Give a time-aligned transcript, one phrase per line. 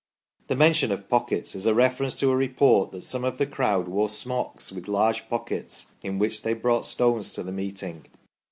[0.47, 3.87] The mention of pockets is a reference to a report that some of the crowd
[3.87, 8.07] wore smocks with large pockets, in which they brought stones to the meeting.